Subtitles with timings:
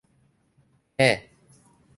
[0.97, 1.17] แฮ่ะ